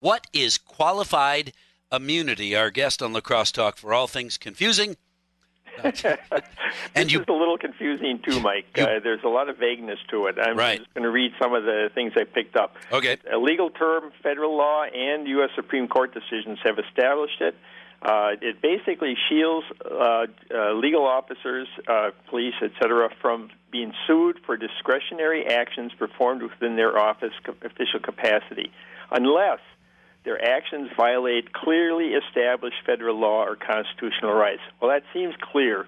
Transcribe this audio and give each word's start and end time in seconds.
What 0.00 0.26
is 0.32 0.58
qualified 0.58 1.52
immunity? 1.90 2.54
Our 2.54 2.70
guest 2.70 3.02
on 3.02 3.12
La 3.12 3.20
Crosse 3.20 3.50
Talk 3.50 3.76
for 3.76 3.92
all 3.92 4.06
things 4.06 4.38
confusing. 4.38 4.96
and 6.94 7.12
you, 7.12 7.20
is 7.20 7.26
a 7.28 7.32
little 7.32 7.58
confusing 7.58 8.20
too, 8.28 8.40
Mike. 8.40 8.66
You, 8.76 8.84
uh, 8.84 9.00
there's 9.02 9.22
a 9.24 9.28
lot 9.28 9.48
of 9.48 9.58
vagueness 9.58 9.98
to 10.10 10.26
it. 10.26 10.36
I'm 10.40 10.56
right. 10.56 10.78
just 10.78 10.92
going 10.94 11.04
to 11.04 11.10
read 11.10 11.32
some 11.40 11.54
of 11.54 11.64
the 11.64 11.90
things 11.94 12.12
I 12.16 12.24
picked 12.24 12.56
up. 12.56 12.74
Okay. 12.92 13.16
A 13.32 13.38
legal 13.38 13.70
term, 13.70 14.12
federal 14.22 14.56
law, 14.56 14.84
and 14.84 15.26
U.S. 15.28 15.50
Supreme 15.54 15.88
Court 15.88 16.14
decisions 16.14 16.58
have 16.64 16.78
established 16.78 17.40
it. 17.40 17.54
Uh, 18.00 18.30
it 18.40 18.62
basically 18.62 19.16
shields 19.28 19.66
uh, 19.84 20.26
uh, 20.54 20.72
legal 20.74 21.04
officers, 21.04 21.66
uh, 21.88 22.10
police, 22.28 22.54
etc., 22.62 23.10
from 23.20 23.50
being 23.72 23.92
sued 24.06 24.38
for 24.46 24.56
discretionary 24.56 25.46
actions 25.46 25.92
performed 25.98 26.42
within 26.42 26.76
their 26.76 26.96
office 26.98 27.32
co- 27.44 27.56
official 27.62 27.98
capacity, 28.00 28.70
unless 29.10 29.58
their 30.24 30.42
actions 30.44 30.90
violate 30.96 31.52
clearly 31.52 32.12
established 32.14 32.76
federal 32.84 33.18
law 33.18 33.44
or 33.44 33.56
constitutional 33.56 34.32
rights. 34.32 34.60
Well, 34.80 34.90
that 34.90 35.02
seems 35.12 35.34
clear 35.40 35.86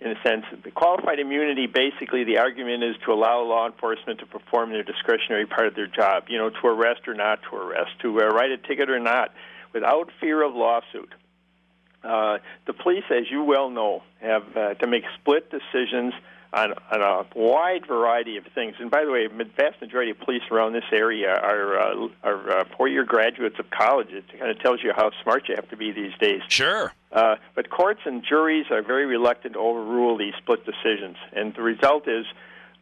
in 0.00 0.10
a 0.10 0.22
sense. 0.22 0.44
The 0.64 0.70
qualified 0.70 1.18
immunity, 1.18 1.66
basically, 1.66 2.24
the 2.24 2.38
argument 2.38 2.82
is 2.84 2.96
to 3.04 3.12
allow 3.12 3.42
law 3.42 3.66
enforcement 3.66 4.20
to 4.20 4.26
perform 4.26 4.70
their 4.70 4.82
discretionary 4.82 5.46
part 5.46 5.66
of 5.66 5.74
their 5.74 5.86
job, 5.86 6.24
you 6.28 6.38
know, 6.38 6.50
to 6.50 6.66
arrest 6.66 7.06
or 7.06 7.14
not 7.14 7.40
to 7.50 7.56
arrest, 7.56 7.90
to 8.02 8.20
uh, 8.20 8.28
write 8.28 8.50
a 8.50 8.58
ticket 8.58 8.90
or 8.90 9.00
not, 9.00 9.32
without 9.72 10.10
fear 10.20 10.42
of 10.42 10.54
lawsuit. 10.54 11.12
Uh, 12.02 12.38
the 12.66 12.72
police, 12.72 13.04
as 13.10 13.30
you 13.30 13.42
well 13.42 13.68
know, 13.68 14.02
have 14.20 14.56
uh, 14.56 14.74
to 14.74 14.86
make 14.86 15.04
split 15.20 15.50
decisions 15.50 16.14
on, 16.52 16.74
on 16.90 17.00
a 17.00 17.26
wide 17.38 17.86
variety 17.86 18.36
of 18.36 18.44
things. 18.54 18.74
And 18.80 18.90
by 18.90 19.04
the 19.04 19.10
way, 19.10 19.26
the 19.26 19.44
vast 19.44 19.80
majority 19.80 20.10
of 20.10 20.18
police 20.18 20.42
around 20.50 20.72
this 20.72 20.84
area 20.92 21.32
are 21.32 21.78
uh, 21.78 22.08
are 22.24 22.50
uh, 22.50 22.64
four-year 22.76 23.04
graduates 23.04 23.58
of 23.58 23.70
college. 23.70 24.08
It 24.10 24.24
kind 24.38 24.50
of 24.50 24.58
tells 24.60 24.82
you 24.82 24.92
how 24.94 25.10
smart 25.22 25.48
you 25.48 25.54
have 25.54 25.68
to 25.70 25.76
be 25.76 25.92
these 25.92 26.12
days. 26.20 26.42
Sure. 26.48 26.92
Uh, 27.12 27.36
but 27.54 27.70
courts 27.70 28.00
and 28.04 28.24
juries 28.24 28.66
are 28.70 28.82
very 28.82 29.06
reluctant 29.06 29.54
to 29.54 29.60
overrule 29.60 30.16
these 30.16 30.34
split 30.38 30.64
decisions, 30.64 31.16
and 31.32 31.54
the 31.54 31.62
result 31.62 32.08
is. 32.08 32.26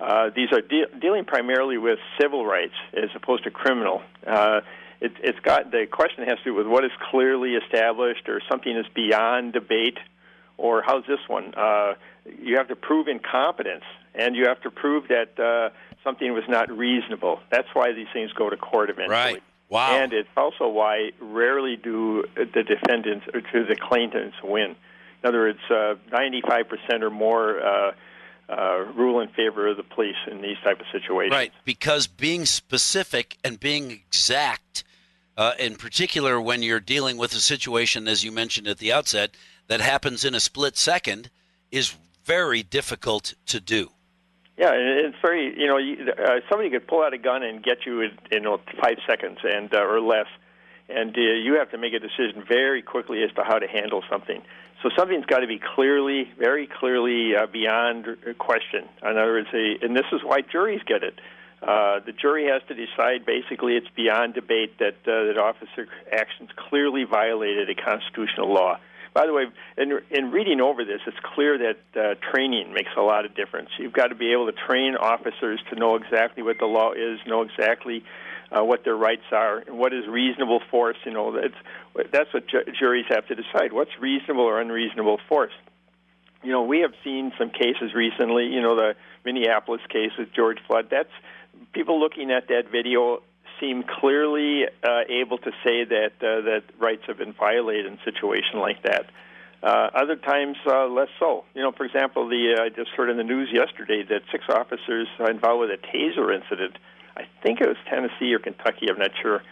Uh, 0.00 0.31
these 0.33 0.53
are 0.53 0.61
de- 0.61 0.87
dealing 1.00 1.25
primarily 1.25 1.77
with 1.77 1.98
civil 2.21 2.47
rights 2.47 2.75
as 2.97 3.11
opposed 3.17 3.43
to 3.43 3.50
criminal. 3.50 4.00
Uh, 4.25 4.61
it, 5.00 5.11
it's 5.25 5.41
got 5.41 5.73
the 5.73 5.87
question 5.91 6.23
has 6.25 6.39
to 6.39 6.45
do 6.45 6.55
with 6.55 6.69
what 6.69 6.84
is 6.84 6.93
clearly 7.11 7.55
established 7.55 8.28
or 8.28 8.41
something 8.48 8.77
is 8.77 8.87
beyond 8.95 9.55
debate, 9.55 9.98
or 10.59 10.83
how's 10.83 11.06
this 11.06 11.20
one? 11.28 11.55
Uh, 11.55 11.95
you 12.42 12.56
have 12.56 12.69
to 12.69 12.77
prove 12.77 13.09
incompetence, 13.09 13.84
and 14.14 14.37
you 14.37 14.47
have 14.47 14.61
to 14.62 14.70
prove 14.70 15.09
that 15.09 15.39
uh, 15.39 15.70
something 16.05 16.34
was 16.34 16.45
not 16.48 16.70
reasonable. 16.70 17.41
That's 17.50 17.69
why 17.73 17.92
these 17.92 18.09
things 18.12 18.33
go 18.33 18.50
to 18.50 18.56
court 18.56 18.91
eventually. 18.91 19.17
Right. 19.17 19.42
Wow. 19.70 19.98
And 19.98 20.12
it's 20.12 20.28
also 20.37 20.69
why 20.69 21.12
rarely 21.20 21.77
do 21.77 22.25
the 22.34 22.62
defendants 22.62 23.27
or 23.33 23.41
to 23.41 23.65
the 23.65 23.77
claimants 23.77 24.37
win. 24.42 24.77
In 25.23 25.28
other 25.28 25.41
words, 25.41 25.59
uh, 25.70 25.95
95% 26.11 27.03
or 27.03 27.11
more 27.11 27.61
uh, 27.61 27.93
uh, 28.48 28.78
rule 28.95 29.20
in 29.20 29.28
favor 29.28 29.69
of 29.69 29.77
the 29.77 29.83
police 29.83 30.17
in 30.31 30.41
these 30.41 30.56
type 30.65 30.81
of 30.81 30.87
situations. 30.91 31.33
Right, 31.33 31.53
because 31.65 32.06
being 32.06 32.47
specific 32.47 33.37
and 33.45 33.61
being 33.61 33.91
exact 33.91 34.84
uh, 35.37 35.53
in 35.59 35.77
particular 35.77 36.41
when 36.41 36.62
you're 36.62 36.81
dealing 36.81 37.17
with 37.17 37.33
a 37.33 37.41
situation, 37.41 38.09
as 38.09 38.25
you 38.25 38.33
mentioned 38.33 38.67
at 38.67 38.78
the 38.78 38.93
outset, 38.93 39.31
that 39.69 39.81
happens 39.81 40.25
in 40.25 40.35
a 40.35 40.41
split 40.41 40.77
second, 40.77 41.31
is 41.71 41.95
very 42.25 42.63
difficult 42.63 43.35
to 43.47 43.61
do. 43.61 43.91
Yeah, 44.57 44.73
it's 44.75 45.17
very 45.23 45.57
you 45.57 45.67
know 45.67 45.79
uh, 45.79 46.41
somebody 46.49 46.71
could 46.71 46.89
pull 46.89 47.03
out 47.03 47.15
a 47.15 47.19
gun 47.19 47.45
and 47.45 47.63
get 47.63 47.87
you 47.87 48.01
in, 48.01 48.11
in 48.33 48.45
five 48.83 48.99
seconds 49.07 49.39
and 49.45 49.73
uh, 49.73 49.87
or 49.87 50.01
less, 50.01 50.27
and 50.89 51.17
uh, 51.17 51.21
you 51.21 51.55
have 51.55 51.71
to 51.71 51.79
make 51.79 51.93
a 51.93 52.01
decision 52.01 52.43
very 52.47 52.83
quickly 52.83 53.23
as 53.23 53.31
to 53.35 53.45
how 53.45 53.59
to 53.59 53.69
handle 53.69 54.03
something. 54.11 54.43
So 54.83 54.91
something's 54.97 55.27
got 55.27 55.41
to 55.41 55.47
be 55.47 55.61
clearly, 55.61 56.31
very 56.39 56.67
clearly 56.67 57.37
uh, 57.37 57.47
beyond 57.47 58.07
question. 58.39 58.89
In 59.03 59.09
other 59.09 59.33
words, 59.33 59.49
a, 59.53 59.84
and 59.84 59.97
this 59.97 60.07
is 60.12 60.23
why 60.25 60.41
juries 60.41 60.83
get 60.87 61.03
it. 61.03 61.21
Uh, 61.62 61.99
the 62.07 62.12
jury 62.12 62.47
has 62.47 62.62
to 62.69 62.75
decide. 62.75 63.27
Basically, 63.27 63.77
it's 63.77 63.89
beyond 63.95 64.34
debate 64.34 64.78
that 64.78 64.97
uh, 65.07 65.27
that 65.27 65.39
officer 65.39 65.89
actions 66.12 66.51
clearly 66.57 67.05
violated 67.05 67.69
a 67.71 67.75
constitutional 67.75 68.53
law. 68.53 68.78
By 69.15 69.27
the 69.27 69.33
way, 69.33 69.45
in, 69.77 69.99
in 70.11 70.31
reading 70.31 70.61
over 70.61 70.85
this, 70.85 71.01
it's 71.07 71.17
clear 71.35 71.59
that 71.59 72.01
uh, 72.01 72.15
training 72.33 72.73
makes 72.73 72.91
a 72.97 73.01
lot 73.01 73.25
of 73.25 73.35
difference. 73.35 73.71
You've 73.79 73.93
got 73.93 74.09
to 74.09 74.15
be 74.15 74.33
able 74.33 74.47
to 74.47 74.53
train 74.53 74.97
officers 74.97 75.61
to 75.71 75.77
know 75.77 75.97
exactly 75.97 76.43
what 76.43 76.59
the 76.59 76.67
law 76.67 76.93
is, 76.93 77.19
know 77.27 77.43
exactly 77.43 78.05
uh, 78.51 78.65
what 78.65 78.85
their 78.85 78.97
rights 78.97 79.25
are, 79.33 79.59
and 79.59 79.79
what 79.79 79.93
is 79.93 80.07
reasonable 80.07 80.61
force. 80.71 80.97
You 81.05 81.13
know, 81.13 81.33
that's 81.33 82.11
that's 82.13 82.33
what 82.33 82.47
ju- 82.47 82.65
juries 82.79 83.07
have 83.09 83.27
to 83.29 83.35
decide. 83.35 83.73
What's 83.73 83.91
reasonable 84.01 84.45
or 84.45 84.61
unreasonable 84.61 85.19
force? 85.29 85.53
You 86.43 86.53
know, 86.53 86.63
we 86.63 86.81
have 86.81 86.93
seen 87.03 87.33
some 87.39 87.51
cases 87.51 87.95
recently. 87.95 88.47
You 88.47 88.63
know, 88.63 88.77
the 88.77 88.95
Minneapolis 89.25 89.83
case 89.89 90.13
with 90.19 90.33
George 90.33 90.59
Floyd. 90.67 90.89
That's 90.91 91.11
people 91.73 92.01
looking 92.01 92.31
at 92.31 92.49
that 92.49 92.71
video 92.71 93.23
seem 93.61 93.83
clearly 93.83 94.65
uh, 94.83 95.01
able 95.09 95.39
to 95.39 95.51
say 95.65 95.85
that 95.85 96.13
uh, 96.21 96.43
that 96.43 96.63
rights 96.79 97.03
have 97.07 97.19
been 97.19 97.33
violated 97.33 97.87
in 97.87 97.95
a 97.95 98.05
situation 98.05 98.59
like 98.61 98.83
that. 98.83 99.07
Uh, 99.63 99.91
other 99.95 100.15
times, 100.15 100.57
uh, 100.67 100.87
less 100.87 101.09
so. 101.19 101.45
You 101.55 101.63
know, 101.63 101.73
for 101.73 101.85
example, 101.85 102.29
the 102.29 102.57
uh, 102.59 102.65
I 102.65 102.69
just 102.69 102.91
heard 102.91 103.11
in 103.11 103.17
the 103.17 103.25
news 103.25 103.49
yesterday 103.53 104.05
that 104.09 104.23
six 104.31 104.45
officers 104.49 105.09
involved 105.19 105.61
with 105.61 105.71
a 105.71 105.87
taser 105.87 106.35
incident. 106.35 106.79
I 107.17 107.23
think 107.43 107.61
it 107.61 107.67
was 107.67 107.77
Tennessee 107.91 108.33
or 108.33 108.39
Kentucky. 108.39 108.87
I'm 108.89 108.99
not 108.99 109.11
sure 109.21 109.43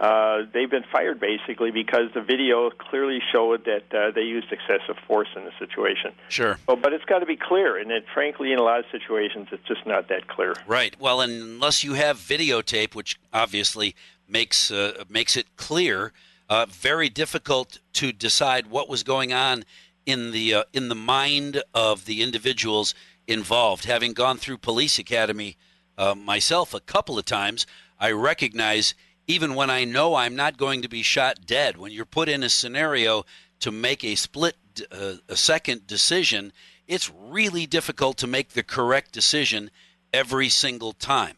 uh, 0.00 0.46
they've 0.54 0.70
been 0.70 0.84
fired 0.90 1.20
basically 1.20 1.70
because 1.70 2.06
the 2.14 2.22
video 2.22 2.70
clearly 2.70 3.20
showed 3.32 3.66
that 3.66 3.84
uh, 3.94 4.10
they 4.10 4.22
used 4.22 4.50
excessive 4.50 4.96
force 5.06 5.28
in 5.36 5.44
the 5.44 5.52
situation. 5.58 6.12
Sure. 6.30 6.58
Well, 6.66 6.78
but 6.78 6.94
it's 6.94 7.04
got 7.04 7.18
to 7.18 7.26
be 7.26 7.36
clear, 7.36 7.76
and 7.76 7.90
it, 7.90 8.06
frankly, 8.14 8.52
in 8.52 8.58
a 8.58 8.62
lot 8.62 8.78
of 8.78 8.86
situations, 8.90 9.48
it's 9.52 9.66
just 9.68 9.86
not 9.86 10.08
that 10.08 10.26
clear. 10.26 10.54
Right. 10.66 10.98
Well, 10.98 11.20
unless 11.20 11.84
you 11.84 11.92
have 11.94 12.16
videotape, 12.16 12.94
which 12.94 13.20
obviously 13.30 13.94
makes 14.26 14.70
uh, 14.70 15.04
makes 15.10 15.36
it 15.36 15.54
clear, 15.56 16.14
uh, 16.48 16.64
very 16.70 17.10
difficult 17.10 17.78
to 17.92 18.10
decide 18.10 18.68
what 18.68 18.88
was 18.88 19.02
going 19.02 19.34
on 19.34 19.64
in 20.06 20.30
the 20.30 20.54
uh, 20.54 20.62
in 20.72 20.88
the 20.88 20.94
mind 20.94 21.62
of 21.74 22.06
the 22.06 22.22
individuals 22.22 22.94
involved. 23.26 23.84
Having 23.84 24.14
gone 24.14 24.38
through 24.38 24.58
police 24.58 24.98
academy 24.98 25.58
uh, 25.98 26.14
myself 26.14 26.72
a 26.72 26.80
couple 26.80 27.18
of 27.18 27.26
times, 27.26 27.66
I 27.98 28.12
recognize 28.12 28.94
even 29.26 29.54
when 29.54 29.70
I 29.70 29.84
know 29.84 30.14
I'm 30.14 30.36
not 30.36 30.56
going 30.56 30.82
to 30.82 30.88
be 30.88 31.02
shot 31.02 31.46
dead. 31.46 31.76
When 31.76 31.92
you're 31.92 32.04
put 32.04 32.28
in 32.28 32.42
a 32.42 32.48
scenario 32.48 33.24
to 33.60 33.70
make 33.70 34.04
a 34.04 34.14
split 34.14 34.56
uh, 34.90 35.14
a 35.28 35.36
second 35.36 35.86
decision, 35.86 36.52
it's 36.86 37.10
really 37.10 37.66
difficult 37.66 38.16
to 38.18 38.26
make 38.26 38.50
the 38.50 38.62
correct 38.62 39.12
decision 39.12 39.70
every 40.12 40.48
single 40.48 40.92
time, 40.92 41.36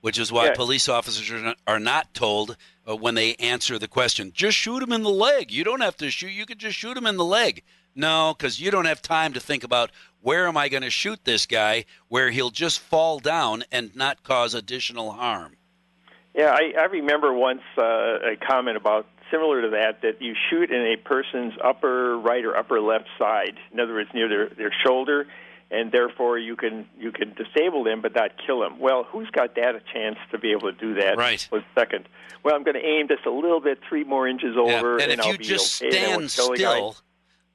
which 0.00 0.18
is 0.18 0.32
why 0.32 0.50
police 0.54 0.88
officers 0.88 1.30
are 1.30 1.44
not, 1.44 1.58
are 1.66 1.80
not 1.80 2.14
told 2.14 2.56
uh, 2.88 2.96
when 2.96 3.14
they 3.14 3.34
answer 3.36 3.78
the 3.78 3.88
question, 3.88 4.32
just 4.34 4.56
shoot 4.56 4.82
him 4.82 4.92
in 4.92 5.02
the 5.02 5.10
leg. 5.10 5.50
You 5.50 5.64
don't 5.64 5.82
have 5.82 5.96
to 5.98 6.10
shoot, 6.10 6.28
you 6.28 6.46
can 6.46 6.58
just 6.58 6.76
shoot 6.76 6.96
him 6.96 7.06
in 7.06 7.16
the 7.16 7.24
leg. 7.24 7.62
No, 7.94 8.34
because 8.36 8.60
you 8.60 8.70
don't 8.70 8.86
have 8.86 9.02
time 9.02 9.32
to 9.34 9.40
think 9.40 9.62
about 9.62 9.90
where 10.20 10.48
am 10.48 10.56
I 10.56 10.68
going 10.68 10.82
to 10.82 10.90
shoot 10.90 11.24
this 11.24 11.46
guy 11.46 11.84
where 12.08 12.30
he'll 12.30 12.50
just 12.50 12.80
fall 12.80 13.18
down 13.18 13.64
and 13.70 13.94
not 13.94 14.22
cause 14.22 14.54
additional 14.54 15.12
harm. 15.12 15.56
Yeah, 16.34 16.50
I, 16.50 16.72
I 16.78 16.84
remember 16.86 17.32
once 17.32 17.62
uh, 17.78 17.82
a 17.82 18.36
comment 18.36 18.76
about 18.76 19.06
similar 19.30 19.62
to 19.62 19.70
that 19.70 20.02
that 20.02 20.20
you 20.20 20.34
shoot 20.50 20.70
in 20.70 20.80
a 20.80 20.96
person's 20.96 21.54
upper 21.62 22.18
right 22.18 22.44
or 22.44 22.56
upper 22.56 22.80
left 22.80 23.06
side. 23.18 23.56
In 23.72 23.78
other 23.78 23.94
words, 23.94 24.10
near 24.12 24.28
their 24.28 24.48
their 24.48 24.72
shoulder, 24.84 25.28
and 25.70 25.92
therefore 25.92 26.38
you 26.38 26.56
can 26.56 26.86
you 26.98 27.12
can 27.12 27.34
disable 27.34 27.84
them 27.84 28.02
but 28.02 28.14
not 28.14 28.32
kill 28.44 28.60
them. 28.60 28.80
Well, 28.80 29.04
who's 29.04 29.30
got 29.30 29.54
that 29.54 29.76
a 29.76 29.82
chance 29.92 30.18
to 30.32 30.38
be 30.38 30.50
able 30.50 30.72
to 30.72 30.78
do 30.78 30.94
that? 30.94 31.16
Right. 31.16 31.46
Was 31.52 31.62
second. 31.74 32.08
Well, 32.42 32.54
I'm 32.56 32.64
going 32.64 32.74
to 32.74 32.84
aim 32.84 33.08
just 33.08 33.24
a 33.26 33.30
little 33.30 33.60
bit, 33.60 33.78
three 33.88 34.04
more 34.04 34.28
inches 34.28 34.56
over, 34.56 34.98
yeah. 34.98 35.04
and, 35.04 35.12
and 35.12 35.20
if 35.20 35.26
I'll 35.26 35.32
you 35.32 35.38
be 35.38 35.44
just 35.44 35.82
okay. 35.82 35.92
stand 35.92 36.30
still. 36.30 36.96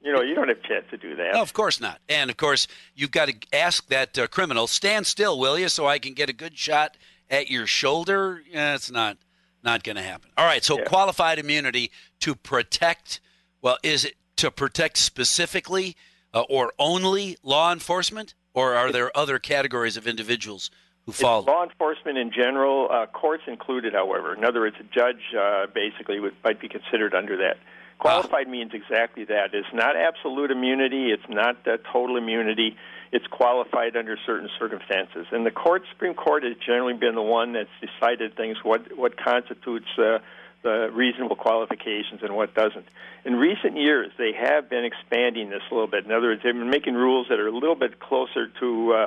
You 0.02 0.14
know, 0.14 0.22
you 0.22 0.34
don't 0.34 0.48
have 0.48 0.56
a 0.56 0.66
chance 0.66 0.86
to 0.92 0.96
do 0.96 1.14
that. 1.16 1.34
No, 1.34 1.42
of 1.42 1.52
course 1.52 1.78
not. 1.78 2.00
And 2.08 2.30
of 2.30 2.38
course, 2.38 2.66
you've 2.94 3.10
got 3.10 3.28
to 3.28 3.34
ask 3.52 3.86
that 3.88 4.18
uh, 4.18 4.26
criminal, 4.28 4.66
stand 4.66 5.06
still, 5.06 5.38
will 5.38 5.58
you, 5.58 5.68
so 5.68 5.86
I 5.86 5.98
can 5.98 6.14
get 6.14 6.30
a 6.30 6.32
good 6.32 6.56
shot 6.56 6.96
at 7.30 7.50
your 7.50 7.66
shoulder, 7.66 8.42
yeah, 8.50 8.74
it's 8.74 8.90
not 8.90 9.16
not 9.62 9.82
going 9.84 9.96
to 9.96 10.02
happen. 10.02 10.30
All 10.36 10.46
right, 10.46 10.64
so 10.64 10.78
yeah. 10.78 10.84
qualified 10.84 11.38
immunity 11.38 11.90
to 12.20 12.34
protect. 12.34 13.20
Well, 13.62 13.78
is 13.82 14.04
it 14.04 14.14
to 14.36 14.50
protect 14.50 14.96
specifically 14.96 15.96
uh, 16.32 16.42
or 16.48 16.72
only 16.78 17.36
law 17.42 17.72
enforcement, 17.72 18.34
or 18.54 18.74
are 18.74 18.90
there 18.90 19.16
other 19.16 19.38
categories 19.38 19.96
of 19.96 20.06
individuals 20.06 20.70
who 21.04 21.12
fall? 21.12 21.40
It's 21.40 21.48
law 21.48 21.64
enforcement 21.64 22.16
in 22.16 22.32
general, 22.32 22.88
uh, 22.90 23.06
courts 23.06 23.42
included. 23.46 23.92
However, 23.92 24.34
in 24.34 24.44
other 24.44 24.60
words, 24.60 24.76
a 24.80 24.84
judge 24.84 25.34
uh, 25.38 25.66
basically 25.74 26.20
would, 26.20 26.34
might 26.42 26.60
be 26.60 26.68
considered 26.68 27.14
under 27.14 27.36
that. 27.36 27.58
Qualified 28.00 28.46
ah. 28.48 28.50
means 28.50 28.72
exactly 28.74 29.24
that. 29.26 29.54
It's 29.54 29.72
not 29.72 29.94
absolute 29.96 30.50
immunity. 30.50 31.10
It's 31.12 31.28
not 31.28 31.56
uh, 31.66 31.76
total 31.92 32.16
immunity 32.16 32.76
it's 33.12 33.26
qualified 33.26 33.96
under 33.96 34.16
certain 34.24 34.48
circumstances. 34.58 35.26
And 35.32 35.44
the 35.44 35.50
court, 35.50 35.82
Supreme 35.90 36.14
Court, 36.14 36.44
has 36.44 36.56
generally 36.64 36.94
been 36.94 37.14
the 37.14 37.22
one 37.22 37.52
that's 37.52 37.68
decided 37.80 38.36
things. 38.36 38.58
What 38.62 38.96
what 38.96 39.16
constitutes 39.16 39.88
uh, 39.98 40.18
uh, 40.64 40.90
reasonable 40.90 41.36
qualifications 41.36 42.22
and 42.22 42.36
what 42.36 42.54
doesn't. 42.54 42.86
In 43.24 43.36
recent 43.36 43.76
years, 43.76 44.12
they 44.18 44.32
have 44.32 44.68
been 44.68 44.84
expanding 44.84 45.48
this 45.48 45.62
a 45.70 45.74
little 45.74 45.88
bit. 45.88 46.04
In 46.04 46.12
other 46.12 46.28
words, 46.28 46.42
they've 46.44 46.54
been 46.54 46.70
making 46.70 46.94
rules 46.94 47.28
that 47.30 47.40
are 47.40 47.48
a 47.48 47.52
little 47.52 47.74
bit 47.74 47.98
closer 47.98 48.48
to 48.60 48.92
uh, 48.92 49.06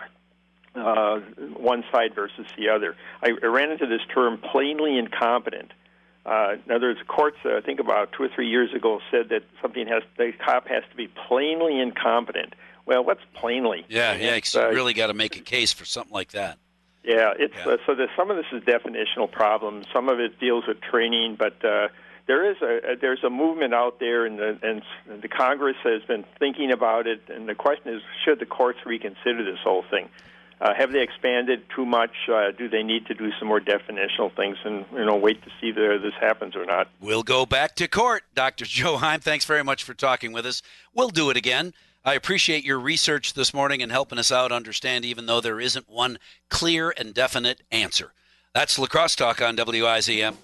uh, 0.75 1.19
one 1.56 1.84
side 1.92 2.16
versus 2.16 2.48
the 2.57 2.69
other. 2.69 2.95
I, 3.22 3.30
I 3.42 3.45
ran 3.45 3.72
into 3.72 3.86
this 3.86 4.01
term 4.13 4.40
plainly 4.40 4.98
incompetent. 4.98 5.72
Uh, 6.25 6.55
in 6.65 6.71
other 6.71 6.87
words, 6.87 6.99
courts, 7.07 7.37
uh, 7.43 7.57
I 7.57 7.61
think 7.61 7.79
about 7.79 8.13
two 8.13 8.23
or 8.23 8.29
three 8.33 8.47
years 8.47 8.73
ago, 8.73 8.99
said 9.11 9.29
that 9.29 9.43
something 9.61 9.87
has 9.87 10.03
the 10.17 10.31
cop 10.43 10.67
has 10.67 10.83
to 10.89 10.95
be 10.95 11.09
plainly 11.27 11.79
incompetent. 11.79 12.53
Well, 12.85 13.03
what's 13.03 13.21
plainly? 13.33 13.85
Yeah, 13.89 14.15
yeah, 14.15 14.35
you 14.35 14.61
uh, 14.61 14.69
really 14.69 14.93
got 14.93 15.07
to 15.07 15.13
make 15.13 15.35
a 15.35 15.41
case 15.41 15.73
for 15.73 15.85
something 15.85 16.13
like 16.13 16.31
that. 16.31 16.57
Yeah, 17.03 17.33
it's 17.37 17.53
yeah. 17.57 17.73
Uh, 17.73 17.77
so 17.85 17.95
that 17.95 18.07
some 18.15 18.31
of 18.31 18.37
this 18.37 18.45
is 18.53 18.63
definitional 18.63 19.29
problems. 19.29 19.85
Some 19.91 20.07
of 20.07 20.19
it 20.19 20.39
deals 20.39 20.63
with 20.67 20.79
training, 20.79 21.35
but 21.37 21.63
uh, 21.63 21.89
there 22.27 22.49
is 22.49 22.57
a, 22.61 22.93
a 22.93 22.95
there's 22.95 23.23
a 23.23 23.29
movement 23.29 23.73
out 23.73 23.99
there, 23.99 24.25
and 24.25 24.39
the, 24.39 24.57
and 24.63 25.21
the 25.21 25.27
Congress 25.27 25.75
has 25.83 26.01
been 26.03 26.23
thinking 26.39 26.71
about 26.71 27.05
it. 27.07 27.21
And 27.27 27.49
the 27.49 27.55
question 27.55 27.93
is, 27.93 28.01
should 28.23 28.39
the 28.39 28.45
courts 28.45 28.79
reconsider 28.85 29.43
this 29.43 29.59
whole 29.61 29.83
thing? 29.89 30.09
Uh, 30.61 30.73
have 30.73 30.91
they 30.91 31.01
expanded 31.01 31.63
too 31.75 31.85
much? 31.85 32.11
Uh, 32.31 32.51
do 32.51 32.69
they 32.69 32.83
need 32.83 33.05
to 33.07 33.13
do 33.13 33.31
some 33.39 33.47
more 33.47 33.59
definitional 33.59 34.33
things 34.35 34.57
and 34.63 34.85
you 34.94 35.05
know 35.05 35.15
wait 35.15 35.41
to 35.44 35.50
see 35.59 35.69
if 35.69 35.75
this 35.75 36.13
happens 36.19 36.55
or 36.55 36.65
not? 36.65 36.88
We'll 37.01 37.23
go 37.23 37.45
back 37.45 37.75
to 37.75 37.88
court, 37.88 38.23
Dr. 38.33 38.65
Joe 38.67 38.97
Heim. 38.97 39.19
Thanks 39.19 39.45
very 39.45 39.63
much 39.63 39.83
for 39.83 39.94
talking 39.94 40.31
with 40.31 40.45
us. 40.45 40.61
We'll 40.94 41.09
do 41.09 41.29
it 41.29 41.38
again. 41.38 41.73
I 42.05 42.15
appreciate 42.15 42.65
your 42.65 42.79
research 42.79 43.33
this 43.33 43.53
morning 43.53 43.81
and 43.81 43.89
helping 43.89 44.19
us 44.19 44.31
out 44.31 44.51
understand, 44.51 45.05
even 45.05 45.25
though 45.25 45.39
there 45.39 45.61
isn't 45.61 45.89
one 45.89 46.19
clear 46.50 46.94
and 46.97 47.13
definite 47.13 47.61
answer. 47.71 48.11
That's 48.53 48.77
La 48.77 48.88
Crosse 48.88 49.15
Talk 49.15 49.41
on 49.41 49.56
WIZM. 49.56 50.35